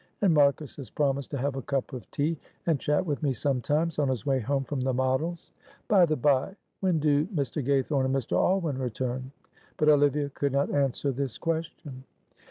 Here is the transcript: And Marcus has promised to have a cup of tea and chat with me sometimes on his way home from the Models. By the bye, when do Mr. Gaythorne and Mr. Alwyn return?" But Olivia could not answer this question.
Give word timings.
And 0.23 0.33
Marcus 0.33 0.77
has 0.77 0.89
promised 0.89 1.29
to 1.29 1.37
have 1.37 1.55
a 1.55 1.61
cup 1.61 1.93
of 1.93 2.09
tea 2.09 2.35
and 2.65 2.79
chat 2.79 3.05
with 3.05 3.21
me 3.21 3.33
sometimes 3.33 3.99
on 3.99 4.07
his 4.09 4.25
way 4.25 4.39
home 4.39 4.63
from 4.63 4.81
the 4.81 4.95
Models. 4.95 5.51
By 5.87 6.07
the 6.07 6.15
bye, 6.15 6.55
when 6.79 6.97
do 6.97 7.27
Mr. 7.27 7.63
Gaythorne 7.63 8.05
and 8.05 8.15
Mr. 8.15 8.31
Alwyn 8.35 8.79
return?" 8.79 9.31
But 9.77 9.89
Olivia 9.89 10.29
could 10.31 10.53
not 10.53 10.73
answer 10.73 11.11
this 11.11 11.37
question. 11.37 12.03